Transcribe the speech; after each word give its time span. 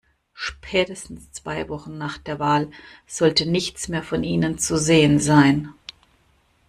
Spätestens 0.33 1.31
zwei 1.31 1.69
Wochen 1.69 1.95
nach 1.99 2.17
der 2.17 2.39
Wahl 2.39 2.71
sollte 3.05 3.45
nichts 3.47 3.87
mehr 3.87 4.01
von 4.01 4.23
ihnen 4.23 4.57
zu 4.57 4.75
sehen 4.79 5.19
sein. 5.19 5.75